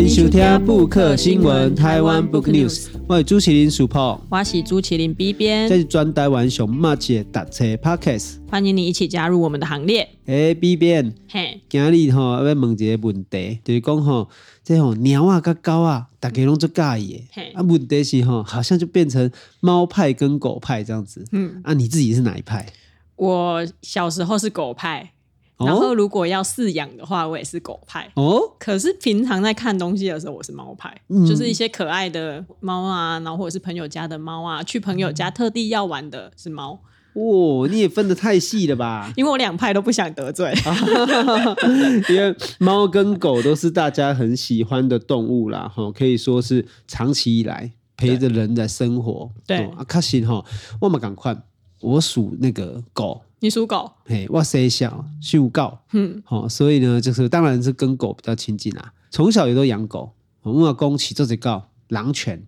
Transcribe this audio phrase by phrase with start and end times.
[0.00, 10.08] 欢迎收听布克新闻台湾 Book News，我是朱麒麟 Super，我是朱麒麟 B 编，这是专台湾熊马的读册 Pockets，欢迎你一起加入我们的行列。
[10.24, 14.30] 哎，B 编，嘿，今日吼要问一个问题，就是讲吼，
[14.64, 19.30] 这吼猫啊跟狗啊，大家拢做介意的，啊，问题是吼，好像就变成
[19.60, 21.22] 猫派跟狗派这样子。
[21.32, 22.64] 嗯，啊，你自己是哪一派？
[23.16, 25.12] 我小时候是狗派。
[25.64, 28.40] 然后如果要饲养的话，我也是狗派哦。
[28.58, 36.80] 可是平常在看东西的时候，我是猫派，嗯、就是一些可爱的猫啊，然后或者是朋友家的猫啊，去朋友家特地要玩的是猫。
[37.12, 39.12] 哦，你也分得太细了吧？
[39.18, 40.54] 因为我两派都不想得罪。
[42.08, 49.28] 因为猫跟狗都是大家很喜欢的动物啦，哈，可以说是长期以来陪着人在生活。
[49.44, 50.44] 对，啊，可是哈，
[50.80, 51.36] 我们赶快，
[51.80, 53.22] 我属那个狗。
[53.42, 58.92] 你属狗，嘿，我生小属狗，嗯，好，所以呢，就是当然是跟狗比较亲近啦。
[59.10, 62.46] 从小也都养狗，我阿公起这只狗，狼犬、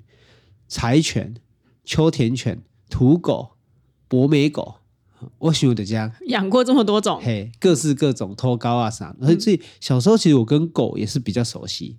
[0.68, 1.34] 柴犬、
[1.82, 3.52] 秋田犬、土狗、
[4.06, 4.74] 博美狗，
[5.38, 11.96] 我喜的这样养过这么多种，嘿，各式各种托高啊啥，而且小时候其实我跟狗也是比较熟悉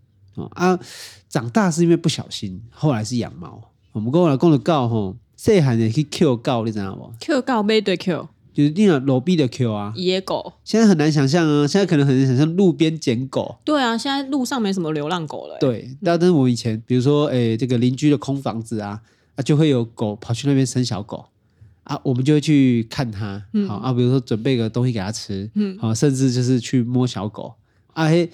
[0.51, 0.79] 啊。
[1.27, 3.71] 长大是因为不小心，后来是养猫。
[3.93, 8.29] 我们跟我老公的狗吼，细汉的去 Q 狗，你知道不？Q 狗没对 Q。
[8.53, 13.57] 就是那种路边的 Q 啊，野狗，现在很难想象啊，现在可能很难想象路边捡狗。
[13.65, 15.57] 对啊，现在路上没什么流浪狗了。
[15.59, 19.01] 对，但是我以前，比如说，哎、欸，这个邻居的空房子啊，
[19.35, 21.25] 啊，就会有狗跑去那边生小狗，
[21.83, 27.55] 啊，我们就会去看它，嗯、好啊，比如说准备个东西给它吃，嗯，好，甚至就是去摸小狗，
[27.93, 28.29] 啊嘿，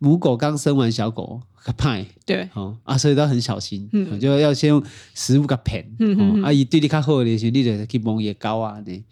[0.00, 4.82] 母狗刚生完小狗，可怕，对，哦啊，所以都很小心，嗯，就要先用
[5.14, 9.04] 食物给它骗，嗯嗯，啊，伊对你较好的时候，你就去摸野狗啊，呢。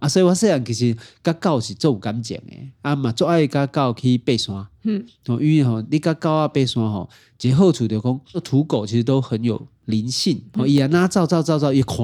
[0.00, 7.08] 啊，所以我细汉其实跟狗是做有感情的，啊嘛，做爱跟狗去爬山，嗯，因为吼，你跟狗啊爬山吼，
[7.40, 11.98] 一个好处就讲，土狗其实都很有灵性，哦，伊啊那照照照照一看，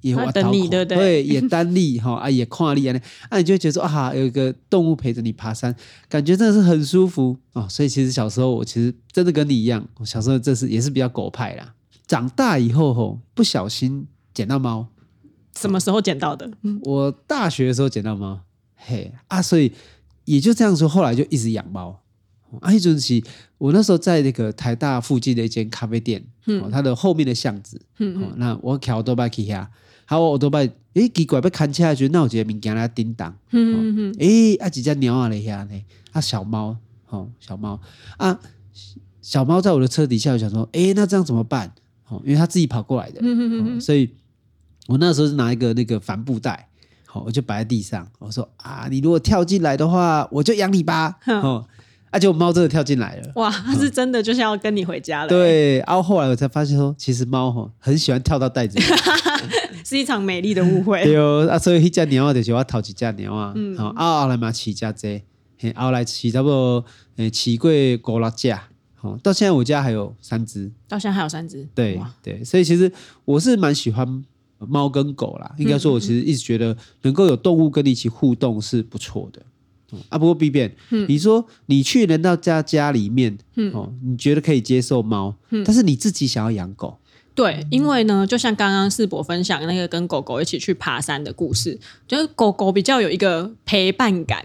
[0.00, 3.00] 也会等你，对对，也单立哈，啊也看你啊，
[3.30, 5.74] 啊你就会觉得说啊，有一个动物陪着你爬山，
[6.08, 7.66] 感觉真的是很舒服哦。
[7.68, 11.74] 所以其实小时候我其实真的跟你一样，我小时候这是也是比较狗派啦。
[12.06, 14.86] 长大以后吼，不小心捡到猫。
[15.58, 16.50] 什么时候捡到的？
[16.82, 18.40] 我大学的时候捡到猫，
[18.76, 19.72] 嘿啊，所以
[20.24, 22.00] 也就这样说，后来就一直养猫。
[22.60, 23.20] 啊，一阵子
[23.58, 29.68] 我那时候在那个台大附近的一间咖啡店，嗯，它的后面的巷子，嗯嗯，那我骑欧多拜去下，
[30.04, 35.82] 还有欧多拜，诶，奇怪被看起来觉得那我觉得物件来叮当，嗯嗯嗯，诶，啊几只鸟啊嘞下呢，
[36.12, 36.76] 啊小猫，
[37.08, 37.80] 哦小猫，
[38.18, 38.38] 啊
[39.20, 41.72] 小猫在我的车底下，我想说，诶，那这样怎么办？
[42.06, 44.08] 哦，因为它自己跑过来的，嗯嗯嗯，所以。
[44.86, 46.68] 我那时候是拿一个那个帆布袋，
[47.06, 48.06] 好，我就摆在地上。
[48.18, 51.16] 我说啊，你如果跳进来的话，我就养你吧。
[51.26, 51.66] 哦，
[52.10, 53.32] 而且我猫真的跳进来了。
[53.36, 55.28] 哇，它是真的就是要跟你回家了。
[55.28, 58.84] 对，然后后来我才发现说，其实猫哈很喜欢跳到袋子里，
[59.84, 61.02] 是一场美丽的误会。
[61.04, 63.52] 对哦，啊，所以一只鸟啊，就是我头一只鸟啊。
[63.56, 63.76] 嗯。
[63.78, 65.24] 好，啊，后来嘛，起家这，
[65.74, 66.84] 后来起差不多，
[67.16, 68.54] 诶，起过五六只。
[68.96, 70.70] 好，到现在我家还有三只。
[70.86, 71.66] 到现在还有三只。
[71.74, 72.92] 对对，所以其实
[73.24, 74.22] 我是蛮喜欢。
[74.68, 79.42] 猫跟狗啦，应该说，我其实一直觉得能够有动物跟你一起互动是不错的。
[80.08, 86.98] 啊，不过 B 编，嗯、你说你去人到家家里面，嗯、哦，你觉得可以接受猫，嗯、但是你自己想要养狗，
[87.32, 94.44] 对，因为呢，就像刚刚世博分享那个跟狗狗一起去爬山的故事，就是狗狗比较有一个陪伴感，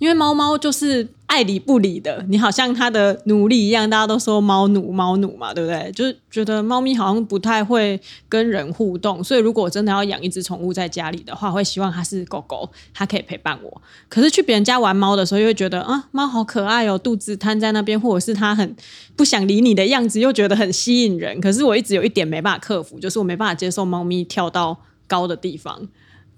[0.00, 1.08] 因为猫猫就是。
[1.30, 5.88] 爱理不理的，你好像它的奴隶一样，大家都说猫奴猫奴嘛，对不对？
[5.92, 13.80] 就是觉得猫咪好像不太会跟人互动，所以如果真的要养一只宠物在家里的话，会希望它是狗狗，它可以陪伴我。
[14.08, 18.74] 可是去别人家玩猫的时候，又会觉得啊，猫好可爱哦，肚子瘫在那边，或者是它很
[19.14, 21.40] 不想理你的样子，又觉得很吸引人。
[21.40, 24.76] 可是我一直有一点没办法克服，就是我没办法接受猫咪跳到
[25.06, 25.86] 高的地方。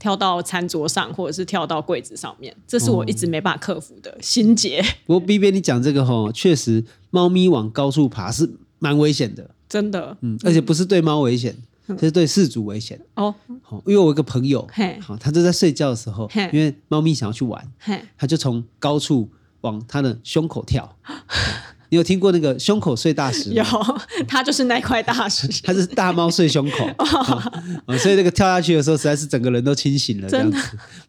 [0.02, 4.82] 跳到餐桌上，或者是跳到柜子上面，这是我一直没办法克服的心结。
[5.06, 8.50] 不过 B B 你讲这个吼，确实猫咪往高处爬是
[8.80, 10.16] 蛮危险的，真的。
[10.22, 11.56] 嗯，而且不是对猫危险，
[12.00, 13.00] 是对事主危险。
[13.14, 13.32] 哦，
[13.62, 14.66] 好，因为我有一个朋友，
[15.00, 17.64] 好，他就在睡觉的时候，因为猫咪想要去玩，
[18.18, 20.96] 他就从高处往他的胸口跳。
[21.92, 23.56] 你有听过那个胸口碎大石吗？
[23.56, 23.64] 有，
[24.26, 25.46] 它就是那块大石。
[25.62, 26.88] 它是大猫碎胸口，
[27.84, 30.58] 哦，所以那个跳下去的时候，实在是整个人都清醒了，这样子。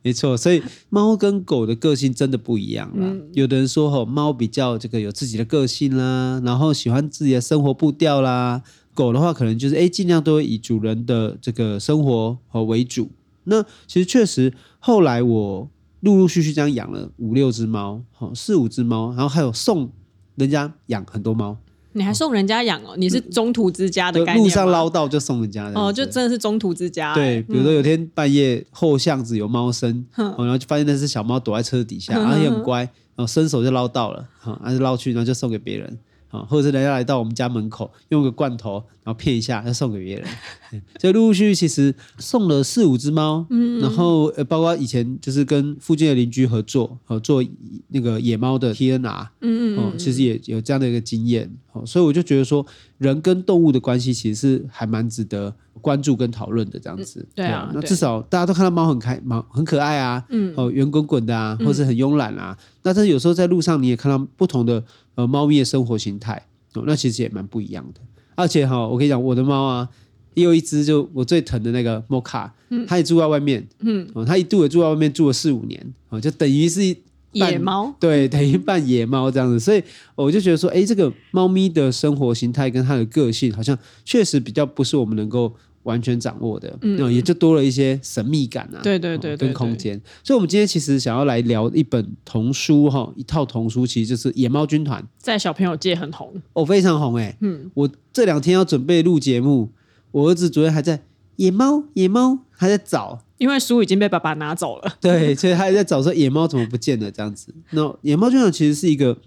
[0.02, 3.08] 没错，所以猫跟狗的个性真的不一样啦。
[3.08, 8.62] 嗯、有的人说吼，猫比较这个有自己的个性啦，然后喜欢自己的生活步调啦。
[8.94, 13.10] 狗的话，可能就是哎，尽量都会以主人的这个生活和为主。
[13.46, 15.70] 那其实确实，后来我
[16.02, 19.90] 陆陆续续这样养了五六只猫，好四五只猫，然后还有送。
[20.36, 21.56] 人家养很多猫，
[21.94, 22.96] 你还送人家养哦？
[22.98, 27.14] 你是中途之家的概念，路上捞到就送人家的哦，就真的是中途之家。
[27.14, 32.80] 对，比如说有天半夜后巷子有猫声，然后就发现那只小猫躲在车底下，然后也很乖，
[33.16, 35.98] 然后伸手就捞到了，哈，还是捞去，然后就送给别人。
[36.34, 40.28] 啊，或者是人家来到我们家门口，用个罐头，然后骗一下，再送给别人。
[41.00, 47.44] 所以陆陆续续其实送了四五只猫，嗯，然后呃，包括以前就是跟附近的邻居合作，呃，做
[47.90, 51.48] 那个野猫的 TNR，嗯嗯，哦，其实也有这样的一个经验。
[51.74, 52.66] 哦，所以我就觉得说，
[52.98, 57.20] 人跟动物的关系其实是还蛮值得关注跟讨论的这样子。
[57.20, 62.58] 嗯、对啊，那至少大家都看到猫很开，猫很可爱啊，嗯，哦，圆滚滚的啊，或者很慵懒啊。
[62.60, 64.84] 嗯、那但是有时候在路上你也看到不同的。
[65.16, 68.02] 呃，猫咪的生活形态哦，那其实也蛮不一样的。
[68.36, 69.88] 而且哈，我跟你讲，我的猫啊，
[70.34, 76.84] 也有一只就我最疼的那个莫卡，嗯，它也住在外面，嗯，哦，它一度也住在外面住了四五年，哦，就等于是
[77.32, 79.60] 野猫，对，等于半野猫这样子。
[79.60, 79.84] 所以
[80.16, 85.54] 我就觉得说，哎，这个猫咪的生活形态跟它的个性，好像确实比较不是我们能够。
[85.84, 90.00] 完全掌握的，嗯，也就多了一些神秘感啊，对对对，跟空间。
[90.24, 97.38] 所以，我们今天其实想要来聊一本童书哈，一套童书，其实就是《野猫军团》，在小朋友界很红，哦，非常红哎。
[97.42, 99.72] 嗯，我这两天要准备录节目，
[100.12, 101.04] 我儿子昨天还在
[101.36, 107.54] 野猫，野猫还在找，因为书已经被爸爸拿走了，对，所以他还在找说野猫怎么不见了这样子。
[107.72, 109.18] 那《野猫军团》其实是一个。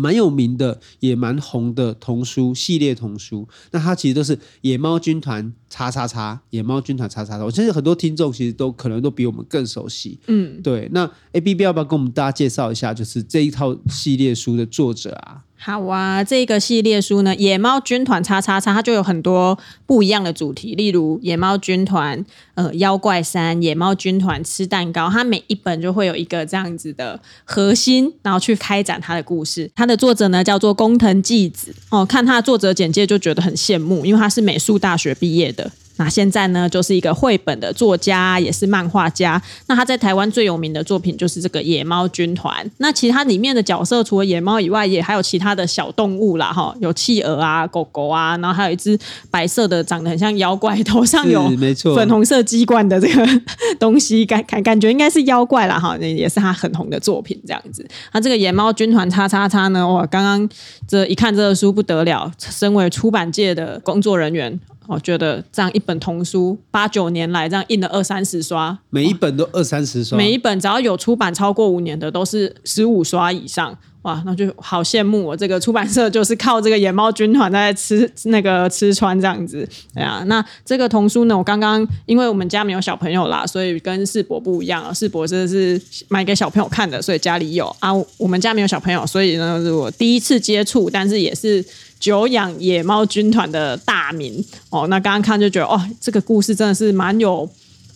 [0.00, 7.44] 蛮有名的，也蛮红的童书系列童书，那它其实都是野猫军团叉叉叉，野猫军团叉叉叉。
[7.44, 10.18] 我相信很多听众其实都可能都比我们更熟悉。
[10.26, 10.88] 嗯，对。
[10.92, 15.44] 那 A B B 要不要跟我们大家介绍一下，就是这一套系列书的作者啊？
[15.58, 22.18] 好啊，这个系列书呢，《野猫军团叉叉叉》，它就有很多不一样的主题，例如《野猫军团》
[22.54, 29.70] 呃，《妖怪山》《野猫军团吃蛋糕》，它每一本就会有一个这样子的核心，然后去开展它的故事。
[29.74, 35.72] 它的作者呢叫做工藤纪子哦，看他的作者简介就觉得很羡慕，因为他是美术大学毕业的。
[35.96, 39.40] 那现在呢，就是一个绘本的作家，也是漫画家。
[39.66, 42.64] 那他在台湾最有名的作品就是这个《野猫军团》。
[42.78, 48.98] 那其他里面的角色，除了野猫以外，也还有其他的小动物啦，哈，有企鹅啊、狗狗啊，然后还有一只
[49.30, 51.50] 白色的，长得很像妖怪，头上有
[51.94, 53.26] 粉红色鸡冠的这个
[53.80, 57.86] 东西，感感感觉应该是妖怪啦，哈，也是他很红的作品这样子。
[58.12, 60.48] 那这个《野猫军团》叉叉叉呢，哇，刚刚
[60.86, 64.60] 这一看这个书不得了，身为出版界的工作人员。
[64.88, 73.76] 我觉得这样一本童书，八九年来这样印了二三十刷，每一本都二三十刷，每一本只要有出版超过五年的，都是十五刷以上。
[74.02, 79.68] 哇，那就好羡慕我这个出版社，就是靠这个野猫军团在吃那个吃穿这样子。
[79.92, 84.92] 对啊，那这个童书呢，我刚刚因为我们家没有小朋友啦，所以跟世博不一样啊。
[84.92, 87.90] 世博这是买给小朋友看的，所以家里有啊。
[88.16, 91.64] 我们家没有小朋友，所以呢是我第一次接触，但是也是。
[91.98, 97.48] 久仰野猫军团的大名哦，那刚刚看就觉得哦，这个故事真的是蛮有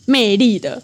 [0.07, 0.83] 魅力的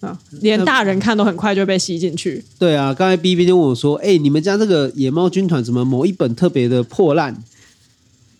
[0.00, 2.44] 啊，连大人看都很快就被吸进去。
[2.58, 7.36] 对啊，刚才 B B 就问我说：“哎、欸，你们家这个野猫军团怎么某一本特别的破烂？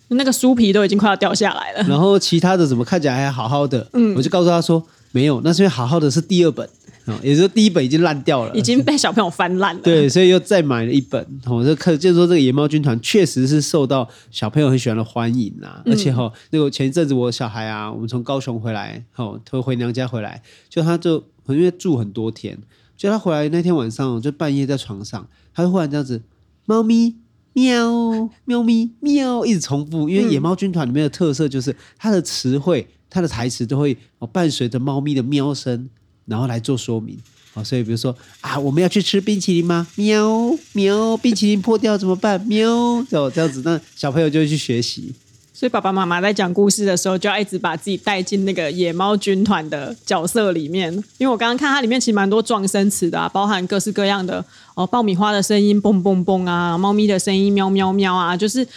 [0.09, 6.69] 那个书皮都已经快要掉下来了，然后其他的怎么看起来还好好的？”嗯，我就告诉他说：“没有，那是因为好好的是第二本。”
[7.05, 9.81] 哦，也就是说第一本已经烂掉了，已经被小朋友翻烂了。
[9.81, 11.21] 对，所以又再买了一本。
[11.45, 15.81] 哦，这可见说这个野猫军团确实是受到小朋友很喜欢的欢迎呐、啊。
[15.85, 22.57] 嗯、而且哈、哦，那个前一阵子我小孩啊，我们从高雄回来，哦，他回娘家回来，就他就因为住很多天，
[22.95, 26.21] 就他回来那天晚上，就半夜在床上，他就忽然这样子，
[26.65, 27.15] 猫咪
[27.51, 30.09] 喵，喵咪喵，一直重复。
[30.09, 35.89] 因为野猫军团里面的特色就是它的词汇、它的台词都会哦伴随着猫咪的喵声。
[36.25, 37.17] 然后来做说明，
[37.53, 39.85] 好，所以比如说啊，我们要去吃冰淇淋吗？
[39.95, 42.39] 喵喵，冰淇淋破掉怎么办？
[42.47, 45.13] 喵，就，这样子，那小朋友就会去学习。
[45.53, 50.91] 所以爸爸妈妈在讲故事的时候，就要一直把自己带进那个野猫军团的角色里面。
[51.17, 54.43] 因为我刚刚看它里面其实蛮多撞声词的啊，包含各式各样的
[54.75, 58.67] 哦，爆米花的声音嘣嘣嘣啊，猫咪的声音喵喵喵啊，就是。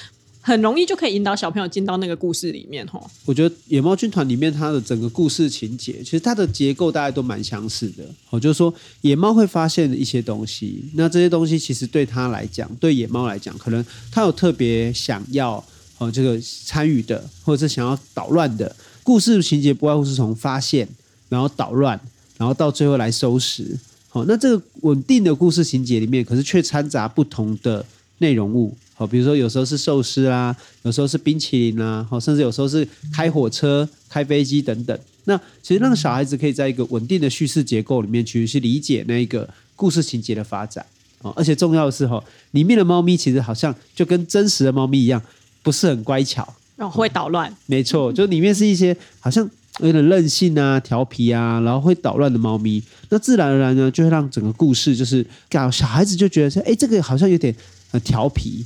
[0.47, 3.05] 很容易就可以引导小朋友进到那个故事里面，吼。
[3.25, 8.05] 我觉得《野猫军团》里面它的整个故事情节，其实它的结构大家都蛮相似的。
[8.31, 15.55] 哦，就是说野猫会发现一些东西，那这些东西其实对它来讲，对野猫来讲，可能它有特别想要
[15.99, 20.87] 哦这个参与的，或者是想要捣乱的故事情节，不外乎是从发现，
[21.29, 22.01] 然后捣乱，
[22.39, 23.77] 然后到最后来收拾。
[24.09, 27.85] 好，那这个稳定的故事情节里面，可是却掺杂不同的
[28.19, 28.77] 内容物。
[28.95, 34.99] 好，比如说有时候是寿司啦，有时候是冰淇淋啦，好，甚至有时候是开火车、开飞机等等。
[35.25, 40.85] 那其实让小孩子可以在一个稳定的叙事结构里面去去理解那一个故事情节的发展。
[41.23, 45.21] 哦，而且重要的是哈，里面的猫咪其实好像就跟真实的猫咪一样，
[45.63, 47.55] 不是很乖巧，然后、哦、会捣乱。
[47.67, 49.47] 没错， 就里面是一些好像
[49.81, 52.83] 有点任性啊、调皮啊，然后会捣乱的猫咪。
[53.09, 58.65] 那自然而然呢，就会让整个故事就是搞小孩子就觉得说，哎，这个好像有点很调皮，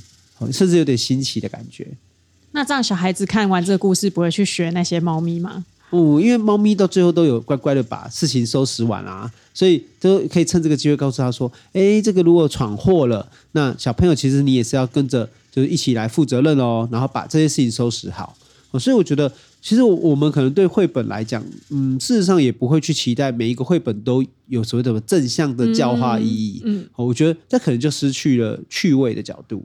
[0.51, 1.87] 甚至有点新奇的感觉。
[2.51, 5.65] 那这样小孩子看完这个故事，不会去学那些猫咪吗？
[5.91, 18.35] 嗯，因为猫咪到最后都有乖乖的把事情收拾完啊，所以都可以趁这个机会告诉他说：“哎，这个如果闯祸了，那小朋友其实你也是要跟着，就是一起来负责任哦，然后把这些事情收拾好。”
[18.79, 19.29] 所以我觉得，
[19.61, 26.61] 其实我们可能对绘本来讲，嗯，事实上也不会去期待每一个绘本都有所谓的正向的教化意义。
[26.65, 29.63] 嗯，嗯，我觉得这可能就失去了趣味的角度。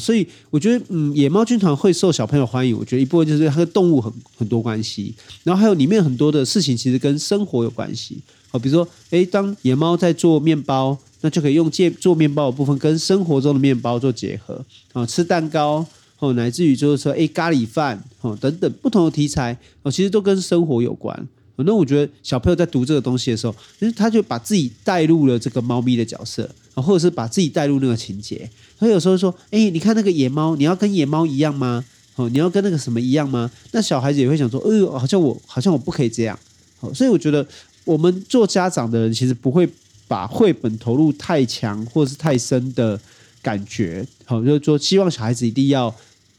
[0.00, 2.76] 所以我觉得，嗯，野猫军团会受小朋友欢迎。
[2.76, 5.14] 我觉得一部分就是它跟动物很很多关系，
[5.44, 8.18] 然后还有里面很多的事情其实跟生活有关系。
[8.50, 14.64] 好，比如说，诶，当野猫在做面包，那就可以用做做面包的部分跟生活中的面包做结合。
[14.94, 15.86] 啊，吃蛋糕，
[16.18, 21.28] 哦，乃至于就是说，诶，咖喱饭，哦，等等不同的题材，哦，其实都跟生活有关。
[21.64, 28.48] 那我觉得小朋友在读这个东西的时候，其实他就把自己带入了这个猫咪的角色，或者是把自己带入那个情节。
[28.78, 31.84] 他有时候说：“哎，你看那个野猫，你要跟野猫一样吗？
[32.14, 36.38] 哦，你要跟那个什么一样吗？”那小孩子也会想说：“哎呦，好像我好像我不可以这样。”
[36.78, 37.44] 哦，所以我觉得
[37.84, 39.68] 我们做家长的人其实不会
[40.06, 42.98] 把绘本投入太强或者是太深的
[43.42, 44.06] 感觉。
[44.24, 45.92] 好，就是说希望小孩子一定要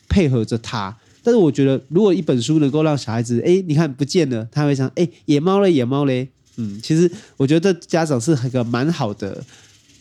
[0.10, 0.94] 配合着他。
[1.22, 9.44] 但是我觉得，如果一本书能够让小孩子，哎，你看不见了，他会想，哎，野猫嘞，野猫嘞，嗯，其实我觉得家长是一个蛮好的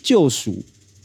[0.02, 0.62] 救赎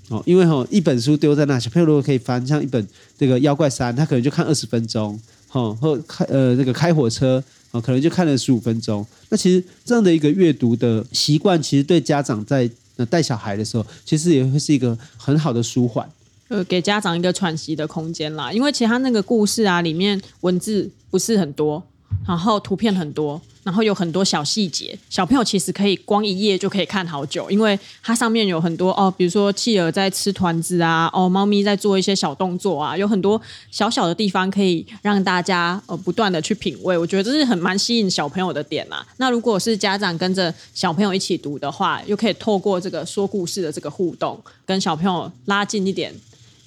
[0.10, 9.05] 哦，因为哈，一本书丢在那，小朋友如果可以翻，像一本这个妖怪山，他可能就看二十分钟，哈，或开呃那个开火车，啊，可能就看了十五分钟。
[9.29, 12.69] 那其实这样的一个阅读的习惯，其实对家长在
[13.10, 16.07] 带小孩的时候，其实也会是一个很好的舒缓。
[16.53, 21.81] 呃，给家长一个喘息的空间啦，因为其他那个故事啊，里面文字不是很多，
[22.27, 33.41] 然后图片很多，然后有很多小细节，小朋友其实可以光一页就可以看好久，因为它上面有很多哦，比如说企鹅在吃团子啊，哦，猫咪在做一些小动作啊，有很多
[33.72, 39.03] 小小的地方可以让大家呃不断的去品味，我觉得这是很蛮吸引小朋友的点啦。
[39.17, 46.13] 那如果是家长跟着小朋友一起读的话，又可以透过这个说故事的这个互动，跟小朋友拉近一点。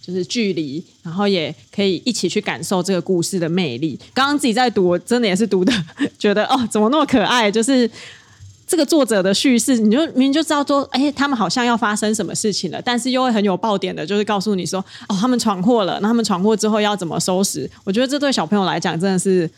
[0.07, 3.99] 就是距离，然后也可以一起去感受这个故事的魅力。
[4.15, 5.73] 刚刚自己在读，我真的也是读的，
[6.17, 7.51] 觉得哦，怎么那么可爱？
[7.51, 7.91] 就是
[8.67, 17.69] 这个作者的叙事，你就明明就知道说，哎，他们好像要发生什么事情了，但是又会很有爆点的，就是告诉你说，哦，他们闯祸了，那他们闯祸之后要怎么收拾？
[17.83, 19.51] 我觉得这对小朋友来讲真的是。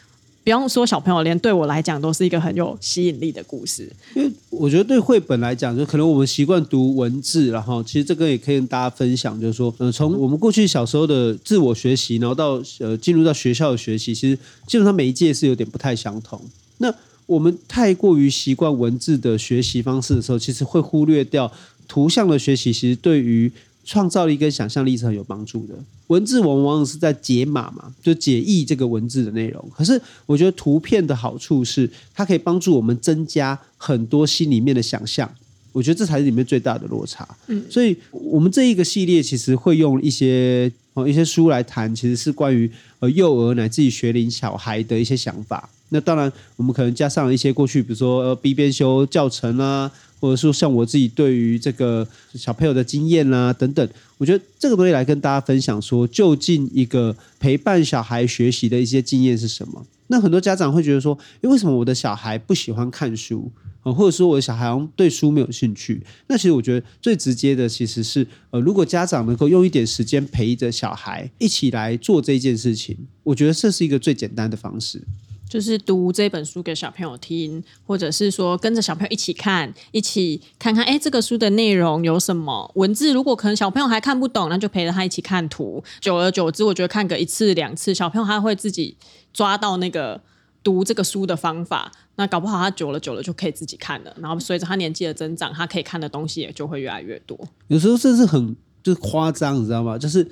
[0.48, 3.86] 不用说小朋友，连对我来讲都是一个很有吸引力的故事。
[4.14, 16.40] 因为我觉得对绘本来讲，就可能我们习惯读文字，然后其实这个也可以跟大家分享，就是说，呃，从我们过去小时候的自我学习，然后到呃进入到学校的学习，其实基本上每一届是有点不太相同。
[16.78, 16.90] 那
[17.26, 21.52] 我们太过于习惯文字的学习方式的时候，其实会忽略掉
[21.86, 23.52] 图像的学习，其实对于
[23.88, 25.74] 创造力跟想象力是很有帮助的。
[26.08, 29.66] 文字往往是在解码嘛，就解译这个文字的内容。
[29.74, 35.30] 可是我觉得图片的好处是，它可以帮助我们增加很多心里面的想象。
[35.72, 37.26] 我觉得这才是里面最大的落差。
[37.46, 45.66] 嗯，所以我们这一个系列其实会用一些哦一些书来谈，其实是关于呃幼儿乃至于学龄小孩的一些想法。
[45.88, 49.90] 那当然，我们可能加上一些过去，比如说呃 B 编修教程啊。
[50.20, 59.86] 或者说像我自己对于这个小朋友的经验啦、啊、等等，我觉得这个东西来跟大家分享说，究竟一个陪伴小孩学习的一些经验是什么？
[60.08, 63.92] 那很多家长会觉得说，诶，为什么我的小孩不喜欢看书啊？
[63.92, 66.02] 或者说我的小孩好像对书没有兴趣？
[66.28, 75.02] 那其实我觉得最直接的其实是，呃，如果家长能够用一点时间陪着小孩一起来做这件事情，我觉得这是一个最简单的方式。
[75.48, 83.12] 就是读这本书给小朋友听，或者是说跟着小朋友一起看，一起看看，哎，这个书的内容有什么文字？
[83.12, 85.82] 如果可能小朋友还看不懂，那就陪着他一起看图。
[86.00, 88.96] 久而久之，我觉得看个一次两次，小朋友他会自己
[89.32, 90.20] 抓到那个
[90.62, 91.90] 读这个书的方法。
[92.16, 94.14] 那搞不好他久了久了就可以自己看了。
[94.20, 97.38] 然后随着他年纪的增长，他可以看的东西也就会越来越多。
[97.68, 99.96] 有时候这是很就是夸张，你知道吗？
[99.96, 100.28] 就是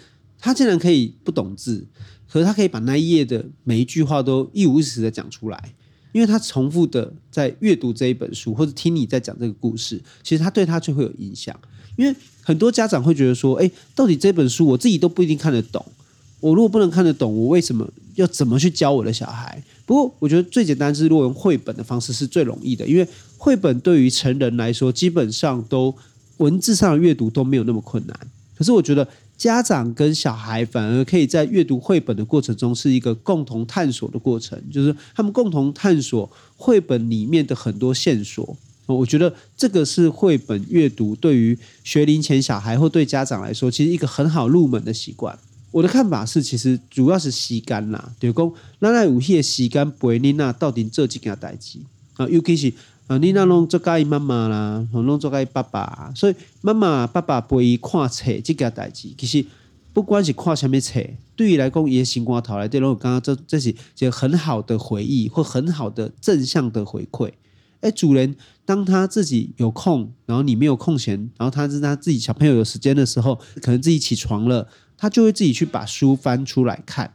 [0.46, 1.84] 他竟然可以不懂字。
[2.28, 5.74] 可是他可以把那一页的每一句话都一五一十的讲出来，
[6.12, 11.58] 因为他重复的在阅读这一本书，或者听你在讲这个故事，其实他对他就会有影响。
[11.96, 15.84] 因为很多家长会觉得说，哎，到底这本书我自己都不一定看得懂，
[16.40, 19.62] 我如果不能看得懂，我为什么要怎么去教我的小孩？
[19.86, 25.94] 不过我觉得最简单是，如果用绘本的方式是最容易的，因为绘本对于成人来说，基本上都
[26.38, 28.18] 文字上的阅读都没有那么困难。
[28.56, 38.56] 可是我觉得家长跟小孩反而可以在阅读绘本的过程中是一个共同探索的过程，就是他们共同探索绘本里面的很多线索。
[38.86, 45.36] 我觉得这个是绘本阅读对于学龄前小孩或对家长来说，其实一个很好入门的习惯。
[45.72, 51.80] 我的看法是，其实主要是时间啦，对公，那那有些时间陪你那到底这几件代志
[52.14, 52.72] 啊，尤其是
[53.06, 59.44] 啊，你那弄做家妈妈啦，弄做家爸爸，所以妈妈爸爸陪伊看册这件代志，其实
[59.92, 61.00] 不管是看什么册，
[61.36, 67.30] 对于来讲也醒过头来，对，然后刚刚这这是就很好的回忆或很好的正向的回馈。
[67.80, 68.34] 哎，主人，
[68.64, 74.66] 当他自己有空，然后你没有空闲，然后他是他自己小朋友有时间的时候，可能自己起床了。
[74.98, 77.12] 他就会自己去把书翻出来看。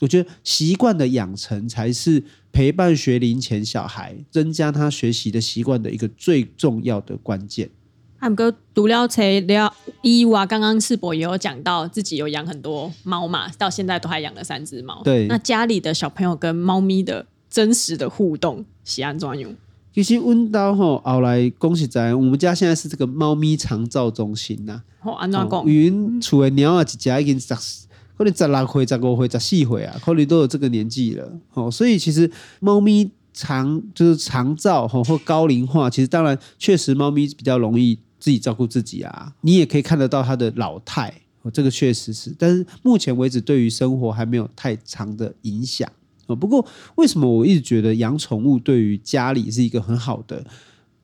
[0.00, 2.22] 我觉得习惯的养成才是
[2.52, 7.70] 陪伴学龄前小孩增加他学习的习惯的一个最重要的关键。
[8.18, 9.70] 汉哥读了才了，
[10.02, 15.02] 伊娃刚刚世博也有讲到自己有养很多猫嘛，到现在都还养了三只猫。
[15.04, 19.54] 对，那家里的小朋友跟猫咪的真实的互动是安怎样？
[19.92, 24.82] 其实温刀吼，后来恭喜在，我们家现在是这个猫咪长照中心呐。
[24.98, 25.64] 好，安怎讲？
[25.66, 27.54] 云除了鸟啊，一家已经十，
[28.16, 31.32] 可能十六岁、十五岁、十四岁啊，可能都有这个年纪了。
[31.54, 32.30] 哦，所以其实
[32.60, 39.32] 猫咪长就是长照吼或高龄化，其实当然确实猫咪比较容易自己照顾自己啊。
[39.40, 42.34] 你也可以看得到它的老态，哦，这个确实是。
[42.38, 45.90] 但是目前为止，对于生活还没有太长的影响。
[46.26, 50.42] 不过为什么我一直觉得养宠物对于家里是一个很好的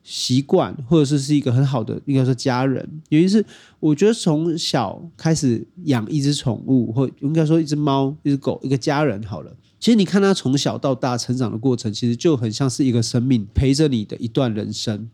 [0.03, 2.87] 习惯，或者是是一个很好的应该说家人？
[3.09, 3.45] 原因是
[3.79, 9.55] 我觉得从小开始养一只宠物，或应该说一只猫、一只狗，一个家人好了。
[9.79, 15.09] 其实你看它从小到大成长的过程，其实就很像是一个生命陪着你的一段人生。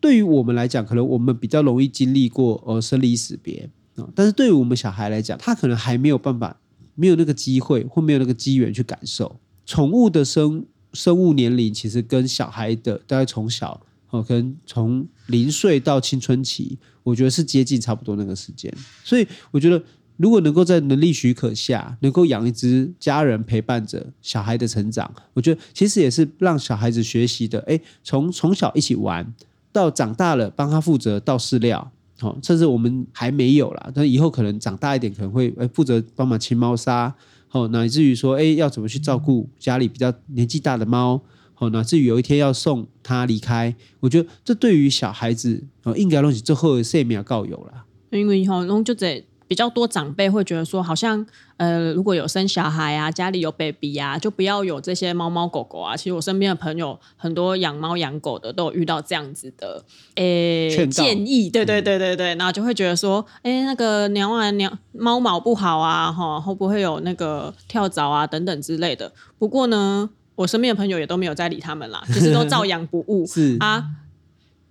[0.00, 6.56] 对于我们来讲，可能我们比较容易经历过呃生离死别啊，但是对于我们小孩来讲，他可能还没有办法，
[6.94, 9.36] 没有那个机会，或没有那个机缘去感受。
[9.64, 13.80] 宠物的生生物年龄其实跟小孩的大概从小
[14.12, 18.72] 哦，可能从零岁到青春期，我觉得是接近差不多那个时间。
[19.02, 19.82] 所以我觉得，
[20.18, 27.58] 如果能够在能力许可下，能够养一只家人陪伴着小孩的成长，我觉得其实也是让小孩子学习的。
[27.60, 29.26] 诶，从从小一起玩
[29.72, 37.14] 到长大了，帮他负责倒饲料，哦，甚至我们还没有啦，但以后可能长大一点，可能会诶负责帮忙清猫砂。
[37.48, 41.18] 好，乃至于说，哎，要怎么去照顾家里比较年纪大的猫？
[41.62, 47.84] 好，乃至于有一天要送他离开，我觉得这对于小孩子，哦，应该东西最后的生命告有了。
[48.10, 49.24] 因为以后，然后就这。
[49.48, 51.26] 比较多长辈会觉得说，好像
[51.58, 55.94] 呃，如果有生小孩啊，家里有 baby 啊，就不要有这些猫猫狗狗啊。
[55.94, 69.12] 其实我身边的朋友很多养猫养狗的都有遇到这样子的诶建议，对对对对对，然后就会觉得说，哎，那个鸟啊鸟猫毛不好啊，哈，会不会有那个跳蚤啊等等之类的。
[69.38, 73.24] 不过呢，我身边的朋友也都没有再理他们啦，就是都照养不误。
[73.28, 73.84] 是啊，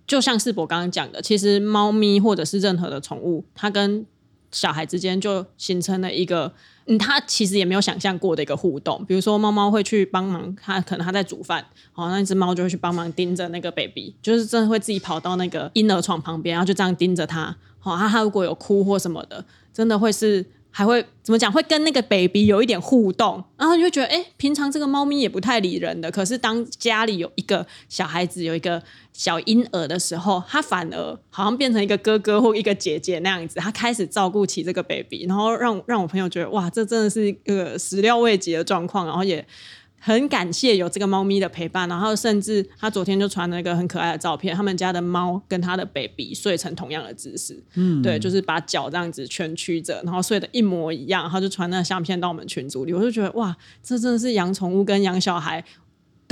[0.06, 4.04] 就像世博刚刚讲的，其实猫咪或者是任何的宠物，它跟
[4.50, 6.52] 小孩之间就形成了一个，
[6.86, 9.02] 嗯，他其实也没有想象过的一个互动。
[9.06, 17.56] 比如说，猫猫会去帮忙，它可能它在煮饭，好，那只猫就会去帮忙盯着那个 baby，就是真的会自己跑到那个婴儿床旁边，然后就这样盯着它。
[17.78, 20.44] 好，他他如果有哭或什么的，真的会是。
[20.74, 21.52] 还会怎么讲？
[21.52, 26.10] 会跟那个 baby 有一点互动，然后你就觉得，哎，平常这个猫咪也不太理人的。
[26.10, 28.82] 可是当家里有一个小孩子，有一个
[29.12, 39.46] 小婴儿的时候，它反而好像变成一个哥哥或一个姐姐那样子，它开始照顾起这个 baby，然后让让我朋友觉得，哇，这真的是一个始料未及的状况，然后也。
[40.04, 55.64] 很感谢有这个猫咪的陪伴，然后甚至他昨天就传了一个很可爱的照片，他们家的猫跟他的 baby 睡成同样的姿势，嗯，对，就是把脚这样子蜷曲着，然后睡得一模一样，然后就传那个相片到我们群组里，我就觉得哇，这真的是养宠物跟养小孩。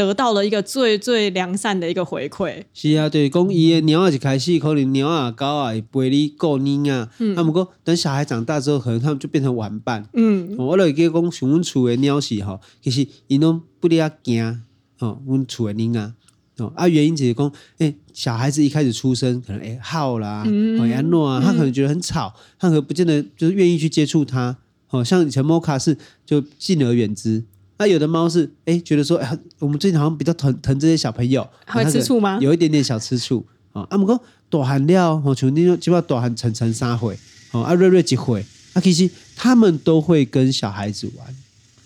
[0.07, 2.63] 得到了一个最最良善的一个回馈。
[2.75, 7.11] 是啊，对，讲伊的鸟啊，一开始可能鸟啊、狗啊会陪你过年啊。
[7.19, 7.37] 嗯。
[7.37, 10.07] 啊，不过等小孩长大之后，可能他们就变成玩伴。
[10.13, 10.57] 嗯。
[10.57, 14.63] 我来给讲，像阮厝的鸟是吼，其实因拢不离啊惊。
[14.99, 16.15] 吼，阮厝的鸟啊，
[16.59, 20.45] 哦啊，原因就是讲，哎、欸，小孩子一开始出生，可能哎号啦，
[20.79, 24.59] 好安诺啊，他可能觉得很吵，他可能不见得就是愿意去接触它。
[24.91, 27.45] 哦，像以前摩卡是就敬而远之。
[27.81, 32.39] 那有的猫是哎，觉得说哎，我们最近好像比较疼疼这些小朋友，会吃醋吗？
[32.39, 33.87] 有一点点小吃醋啊。
[33.89, 37.19] 阿姆哥大汉了，哦，像你说基本上大汉层层三回，
[37.53, 41.35] 哦，阿瑞瑞几回，啊，其实他们都会跟小孩子玩，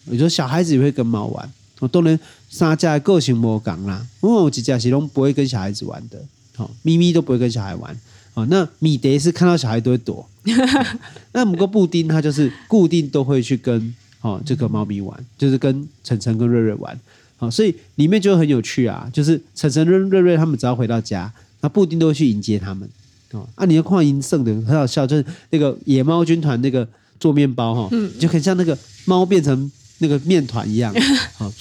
[0.07, 2.19] 有时候小孩子也会跟猫玩，哦，当然
[2.51, 6.21] 三家的个性不同啦，因为我几家是都不会跟小孩子玩的，
[6.57, 7.97] 哦，咪咪都不会跟小孩玩，
[8.35, 10.29] 哦，那米德是看到小孩都会躲，
[11.31, 16.99] 那我们个布丁他就是固定都会去跟哦这个猫咪玩，就是跟晨晨跟瑞瑞玩，
[17.37, 22.89] 好、哦，所以里面就很有趣啊，就是晨晨跟瑞瑞他们只要回到家，那布丁都会去迎接他们，
[23.33, 26.89] 哦，啊，你的矿银圣的很好笑，就是那个野猫军团那个
[27.21, 30.95] 做面包哈，嗯，就很像那个猫变成那个面团一样，
[31.37, 31.53] 好、 哦，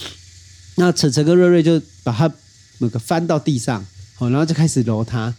[0.78, 2.34] 那晨晨跟瑞瑞就把它
[2.78, 5.36] 那个翻到地上，好、哦，然后就开始揉它。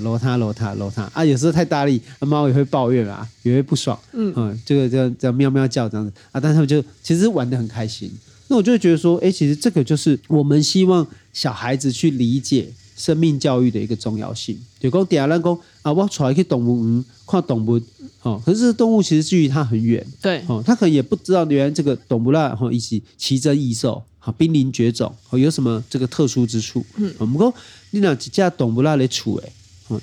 [0.00, 1.24] 揉它揉它揉它啊！
[1.24, 3.98] 有时候太大力，猫也会抱怨啊，也会不爽。
[4.12, 8.10] 嗯嗯，这个这样这样喵喵叫这样子啊，但他们就其实玩的很开心。
[8.48, 14.58] 那我就会觉得说，哎，其实这个就是我们希望小孩子去理解生命教育的一个重要性。
[14.78, 17.80] 就讲第二人讲啊，我出来去动物园看动物
[18.22, 20.04] 哦，可是动物其实距离它很远。
[20.20, 26.84] 对哦，它可能也不知道原来这个动物啦，哈，以及奇珍异兽，好濒临绝种，哦，有什么这个特殊之处？
[26.96, 27.52] 嗯，我们讲
[27.92, 29.52] 你俩几家动物啦来处诶。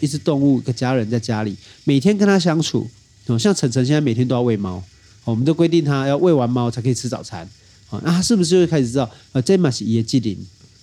[0.01, 2.89] 一只动物，一个家人在家里，每天跟他相处。
[3.27, 4.81] 哦，像晨晨现在每天都要喂猫，
[5.23, 7.47] 我们都规定他要喂完猫才可以吃早餐。
[7.91, 10.35] 哦，那他是不是就会开始知道，呃，这嘛是爷纪灵？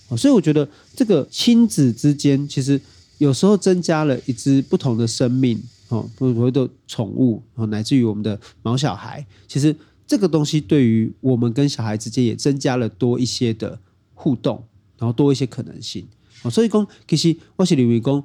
[0.07, 0.65] 哦，所以我觉得
[0.95, 2.79] 这个亲子之间，其实
[3.17, 9.75] 有时候增加了一只不同的生命，哦，不同的宠物，哦，乃至于我们的毛小孩，其实
[10.07, 13.77] 这个东西对于我们跟小孩之间也增加了多一些的
[14.13, 14.63] 互动，
[14.97, 16.07] 然后多一些可能性。
[16.43, 18.23] 哦，所以讲，其实我是认为讲。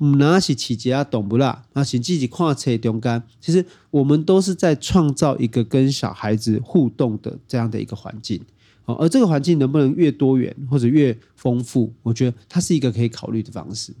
[0.00, 1.64] 唔，那是起家懂不啦？
[1.72, 8.40] 那是自己跨车中间，其实我们都是在创造一个跟小孩子互动的这样的一个环境。
[8.86, 13.92] 哦，而这个环境能不能越多元或者越丰富，我觉得它是一个可以考虑的方式。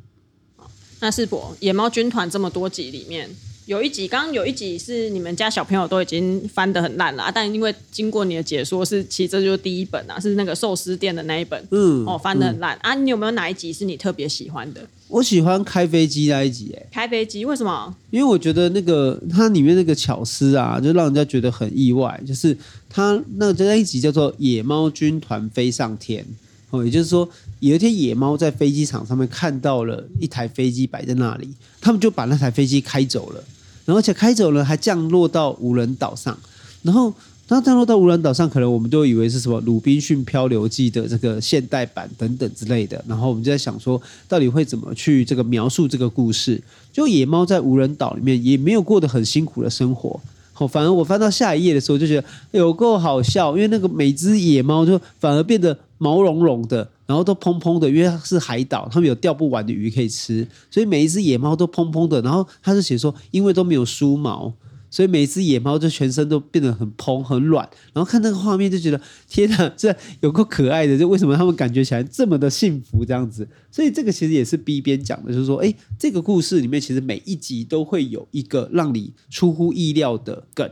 [1.00, 3.28] 那世博野猫军团这么多集里面。
[3.70, 12.94] 有一集，刚刚有一集是你们家小朋友都已经翻得很烂了，但因为经过你的解说，是其实这就是第一本啊，是那个寿司店的那一本，嗯，哦，翻得很烂、嗯、啊。
[12.96, 14.80] 你有没有哪一集是你特别喜欢的？
[15.06, 17.94] 我喜欢开飞机那一集，哎，开飞机为什么？
[18.10, 22.56] 因为我觉得那个它里面那个巧思啊，就让人家觉得很意外，就是
[22.88, 26.24] 它那个那一集叫做《野猫军团飞上天》
[26.70, 27.28] 哦，也就是说
[27.60, 31.48] 有一天野猫在飞机场上面看到了一台飞机摆在那里，
[31.80, 33.44] 他们就把那台飞机开走了。
[33.86, 36.38] 而且开走了，还降落到无人岛上，
[36.82, 37.12] 然后
[37.48, 46.62] 当降落到无人岛上，可能我们都以为是什么《鲁滨逊漂流记》的这个现代版等等之类的，然后我们就在想说，到底会怎么去这个描述这个故事？
[46.92, 50.20] 就野猫在无人岛里面也没有过得很辛苦的生活，
[50.52, 56.88] 好，反而我翻到下一页的时候就觉得有够好笑，因为那个每只野猫就反而变得毛茸茸的。
[57.10, 62.22] 然后都蓬蓬的，因为是海岛，他们有钓不完的鱼可以吃，所以每一只野猫都蓬蓬的。
[62.22, 64.54] 然后他就写说，因为都没有梳毛，
[64.88, 67.68] 所以每一只野猫就全身都变得很蓬很软。
[67.92, 70.96] 然后看那个画面就觉得，天哪，这有够可爱的！
[70.96, 73.48] 就为什么他们感觉起来这么的幸福这样子？
[73.72, 80.70] 所以这个其实也是 B 编讲的，就是说，哎，这个故事里面其实每一集都会有一个让你出乎意料的梗，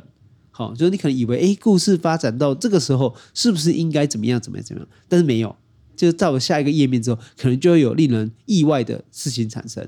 [0.52, 4.88] 好，就是你可能以为，哎，故事发展到这个时候是不是应该怎么样怎么样怎么样？
[5.08, 5.56] 但是没有。
[5.98, 9.86] 就是到了下一个页面之后，可能就会有令人意外的事情产生。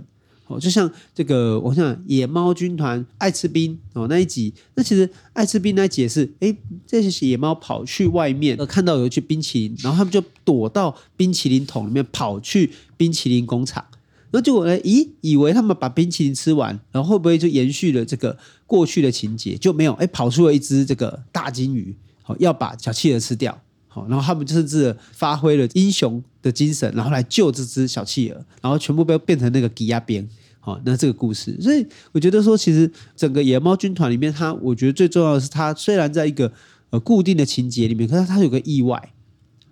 [0.48, 6.52] 哦，就像这个，我想野猫军团爱吃冰哦那一集，那其实爱吃冰那一集也是，哎，
[6.84, 13.84] 这些野猫跑去外面，呃看到有一区冰淇淋，然后他们就躲到冰淇淋桶里面，跑去冰淇淋工厂。
[14.32, 19.56] 那结果呢，咦，以为他们把冰淇淋吃完，然后会不会就延续了这个过去的情节？
[19.56, 23.60] 就没有，哎，跑出了一只这个大金鱼，好，要把小企鹅吃掉。
[23.92, 30.26] 好，然后他们甚至发挥了英雄的精神，然后来救这只小企鹅，然后全部被变成那个鸡鸭边。
[30.60, 36.52] 好，那这个故事，所以我觉得说，其实整个野猫军团里面，它我觉得最重要的是，它虽然在一个
[36.90, 39.12] 呃固定的情节里面，可是它有个意外。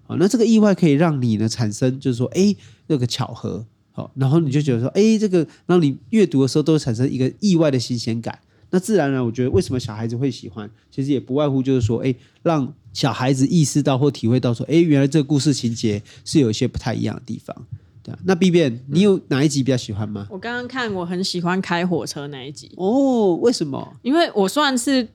[0.06, 3.64] 好，那这个意外可以让你呢产生，就是说，哎，那个巧合。
[3.92, 8.38] 好，然后你就觉得说，哎，这个让你阅读的时候都会产生一个意外的新鲜感。
[8.70, 17.54] 那自然呢，我觉得为什么小孩子会喜欢，其实也不外乎就是说，哎，让小孩子意识到或体会到说，哎，原来这个故事情节是有一些不太一样的地方，
[18.02, 18.18] 对啊。
[18.24, 20.26] 那 B 变，你有哪一集比较喜欢吗？
[20.28, 22.72] 我刚刚看，我很喜欢开火车那一集。
[22.76, 23.96] 哦，为什么？
[24.02, 25.06] 因为我算是。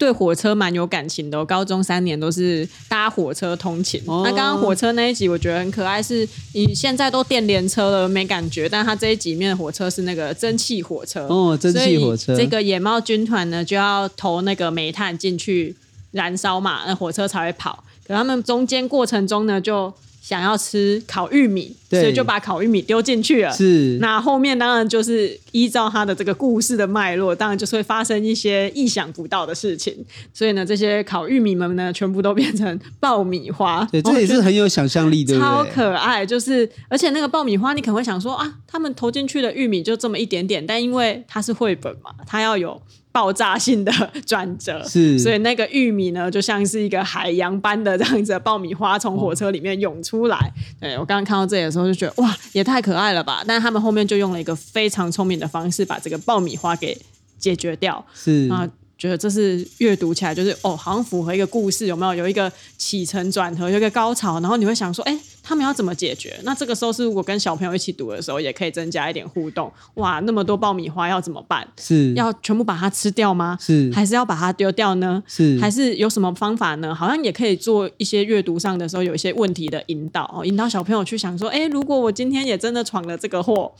[0.00, 4.00] 对火车蛮有感情的，我高中三年都是搭火车通勤。
[4.06, 12.34] 哦、那刚刚火车那一集我觉得很可爱，是你现在都电联车了没感觉，但它这一集里面的火车是那个蒸汽火车哦，蒸汽火车。
[12.34, 15.76] 这个野猫军团呢就要投那个煤炭进去
[16.12, 17.84] 燃烧嘛，那火车才会跑。
[18.06, 23.52] 可他们中间过程中呢就想要吃烤玉米，所以就把烤玉米丢进去了。
[23.52, 30.04] 是，那后面当然就是依照他的这个故事的脉络，当然就是会发生一些意想不到的事情。
[30.34, 33.88] 所以呢，这些烤玉米们呢，全部都变成爆米花。
[33.90, 36.24] 对，这也是很有想象力的，超可爱。
[36.26, 42.80] 就是，而且那个爆米花，你可能会想说啊，他们投进去的玉米就这么一点点，但因为它是绘本嘛，它要有。
[43.12, 43.92] 爆炸性的
[44.24, 50.36] 转折，是，所以那个玉米呢，就像是一个海洋般的这样子的爆米花从火车里面涌出来。
[50.36, 53.42] 哦、对，我刚刚看到这里的时候就觉得哇，也太可爱了吧！
[53.46, 56.96] 但是他们后面就用了一个非常聪明的方式，把这个爆米花给
[57.38, 58.04] 解决掉。
[58.14, 58.68] 是啊。
[59.00, 62.14] 觉得这是阅读起来就是哦，好像符合一个故事，有没有？
[62.14, 66.38] 有一个起承转合，有一个高潮，然后你会想说，哎，他们要怎么解决？
[66.42, 69.72] 那这个时候是如果跟小朋友一起读的时候，也可以增加一点互动。
[69.94, 71.66] 哇，那么多爆米花要怎么办？
[71.80, 73.56] 是要全部把它吃掉吗？
[73.58, 75.22] 是还是要把它丢掉呢？
[75.26, 76.94] 是还是有什么方法呢？
[76.94, 83.72] 好像也可以做一些阅读上的时候有一些问题的引导哦，引导小朋友去想说，哎，如果我今天也真的闯了这个祸，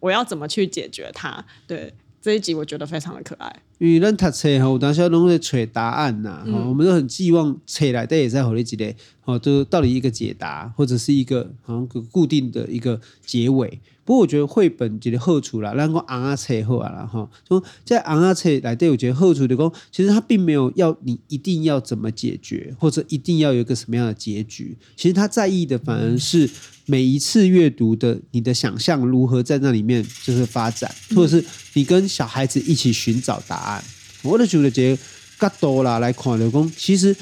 [0.00, 1.42] 我要怎么去解决它？
[1.66, 1.94] 对。
[2.22, 13.78] 这一集我觉得非常的可爱，因为咱读册吼，有当时要拢在找答案呐，嗯、我们都很寄望册内底也在互你一个，吼，就到底一个解答，或者是一个好像个固定的一个结尾。
[14.04, 24.78] 不过我觉得绘本一个好处啦，咱讲昂啊册好啊啦，吼，说在昂啊册来对，我觉得好处的讲，其实它并没有要你一定要怎么解决，或者一定要有一个什么样的结局。
[24.96, 26.48] 其实他在意的反而是。
[26.88, 33.65] 每一次阅读的你的想象如何在那里面就是发展，或者是你跟小孩子一起寻找答案。
[34.22, 34.98] 我的觉得这
[35.38, 37.14] 较多啦来看的讲，其实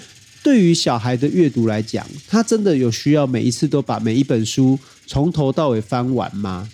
[0.43, 6.69] 对于小孩的阅读来讲，他真的有需要每一次都把每一本书从头到尾翻完吗？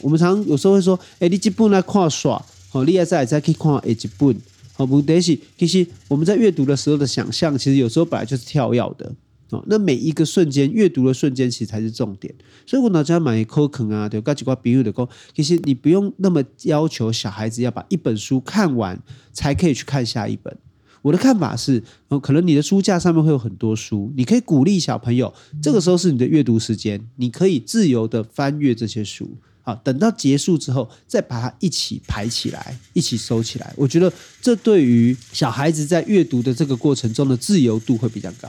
[0.00, 4.36] 我们常常有时候会说，哎，你这本来看耍，好，你再再去看一本，
[4.72, 9.12] 好，不得是其实我们在阅读的时候的想象，其实有时候本来就是跳跃的。
[9.50, 12.34] 哦，那每一个瞬间阅读的瞬间，其实才是重点。
[12.66, 19.00] 所以我哪家买课程啊，对，几挂比喻的讲，其实你不用那么要求小孩子要把一本书看完
[19.32, 20.56] 才可以去看下一本。
[21.02, 25.32] 我的看法是，哦，可能你的书架上面会有很多书，你可以鼓励小朋友，
[25.62, 29.36] 这个时候是你的阅读时间，你可以自由的翻阅这些书。
[29.62, 33.72] 好，等到结束之后，再把它一起排起来，一起收起来。
[33.76, 38.48] 我觉得这对于小孩子在阅读的这个过程中的自由度会比较高。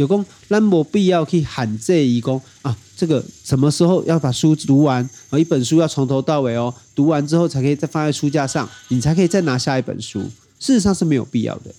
[0.00, 5.38] 就讲，咱没必要去喊这一讲啊，这个什么时候要把书读完啊？
[5.38, 10.20] 一本书要从头到尾哦，读完之后才可以再放在书架上，你才可以再拿下一本书。
[10.58, 11.74] 事实上是没有必要的，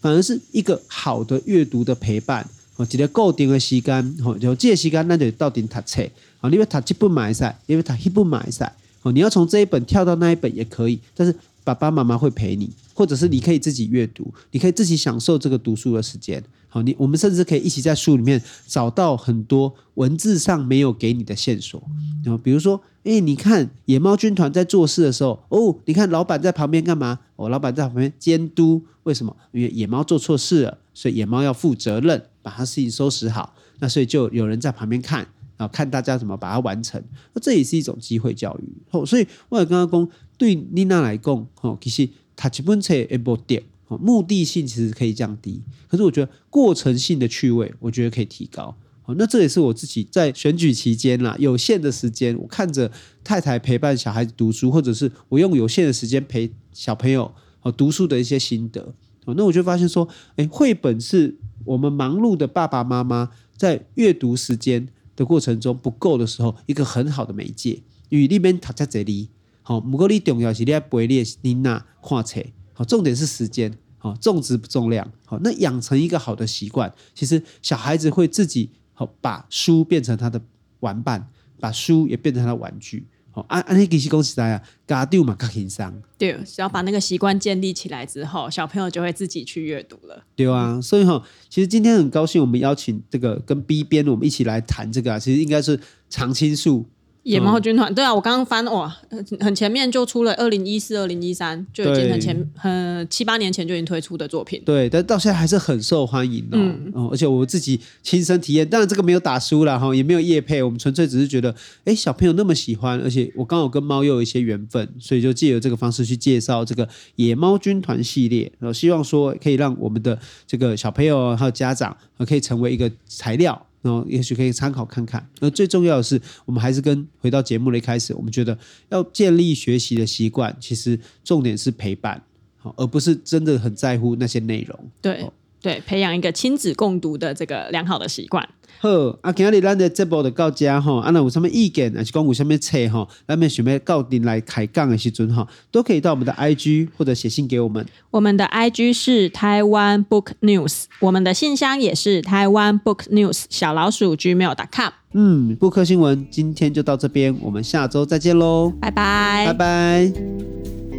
[0.00, 2.48] 反而是一个好的阅读的陪伴。
[2.76, 6.02] 哦，一个固定的时间，哦，就这个时间，那就到底读册。
[6.40, 8.72] 啊，你要读这本买赛，因为读那本买赛。
[9.02, 16.44] 哦，你要从这一本跳到那一本也可以，但是爸爸妈妈会陪你，或者是你可以自己阅读，你可以自己享受这个读书的时间。
[16.68, 21.82] 好，你我们甚至可以一起在书里面找到很多文字上没有给你的线索。
[22.22, 27.20] 然后比如说，哎，你看野猫军团在做事的时候，哦，你看老板在旁边干嘛？
[27.36, 28.84] 哦，老板在旁边监督。
[29.04, 29.34] 为什么？
[29.52, 33.54] 因为野猫做错事了，所以野猫要负责任，把它事情收拾好。
[33.78, 37.02] 那所以就有人在旁边看，然后看大家怎么把它完成。
[37.32, 38.70] 那这也是一种机会教育。
[38.90, 42.08] 哦，所以我也刚刚讲，对妮娜来讲，哦，其实
[42.40, 43.62] 他基本册也不点。
[44.00, 48.72] 目的性其实可以降低，可是我觉得过程性的趣味，我觉得可以提高。
[49.02, 52.88] 好，那这也是我自己在选举期间啦，有限的时间，我看着
[53.24, 58.94] 太太陪伴小孩子读书，或者是我用有限的时间陪小朋友哦读书的一些心得。
[59.24, 67.82] 哦，那我就发现说，诶，绘本是我们忙碌的爸爸妈妈在阅读时间的过程中不够的时候，一个很好的媒介。
[68.10, 69.28] 与那边他在这里，
[69.70, 72.42] 好，不过你重要是你要陪你的囡仔看册。
[72.88, 80.42] 重点是时间，好，重质不重量，好，那养成一个好的习惯，其实小孩子会自己好把书变成他的
[80.80, 81.28] 玩伴，
[81.60, 95.78] 把书也变成他的玩具，好，安安尼其实恭喜大家，家长嘛较轻松，对，只要把那个习惯建立起来之后，小朋友就会自己去阅读了，对啊，所以哈，其实今天很高兴，我们邀请这个跟 B 编，我们一起来谈这个啊，其实应该是
[96.08, 96.86] 常青树。
[97.22, 98.96] 野猫军团，对啊，我刚刚翻哇，
[99.40, 104.62] 很前面就出了二零一四、二零一三，就已经很前很七八年前就已经推出的作品。
[104.64, 106.56] 对，但到现在还是很受欢迎的。
[106.56, 111.54] 嗯，而且我自己亲身体验，当然这个没有打书了哈，也没有业配，我们纯粹只是觉得，
[111.84, 121.94] 哎，小朋友那么喜欢，而且我刚好跟猫又有一些缘分，所以就借由这个方式去介绍这个野猫军团系列，然后希望说可以让我们的这个小朋友还有家长，
[122.26, 123.66] 可以成为一个材料。
[123.82, 125.26] 然后也许可以参考看看。
[125.40, 132.22] 那最重要的是，我们还是跟回到节目的一开始，我们觉得要建立学习的习惯，其实重点是陪伴，
[132.58, 134.90] 好，而不是真的很在乎那些内容。
[135.00, 135.26] 对，
[135.62, 138.48] 对，培养一个亲子共读的这个良好的习惯。
[138.78, 138.88] 好，
[139.20, 147.84] 啊，今日咱的节目就到这哈，啊，那有什么意见，还是讲有什么册哈，咱们想要到您来开讲的时阵哈，都可以到我们的 IG 或者写信给我们。
[148.10, 154.92] 我们的 IG 是台湾 Book News，我们的信箱也是台湾 Book News 小老鼠 gmail.com。
[155.12, 160.89] 嗯，布克新闻今天就到这边，我们下周再见喽，拜拜，拜拜。